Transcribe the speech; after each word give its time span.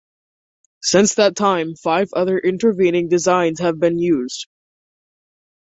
Since 0.81 1.13
that 1.13 1.35
time, 1.35 1.75
five 1.75 2.09
other 2.13 2.39
intervening 2.39 3.07
designs 3.07 3.59
have 3.59 3.79
been 3.79 3.99
used. 3.99 4.47